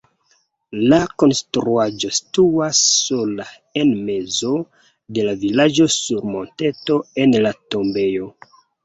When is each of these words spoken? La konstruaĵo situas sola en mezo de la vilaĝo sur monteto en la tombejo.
La 0.91 0.97
konstruaĵo 1.23 2.09
situas 2.19 2.79
sola 3.01 3.45
en 3.81 3.91
mezo 4.07 4.55
de 5.19 5.27
la 5.29 5.37
vilaĝo 5.45 5.87
sur 5.97 6.25
monteto 6.33 6.99
en 7.27 7.37
la 7.45 7.53
tombejo. 7.77 8.33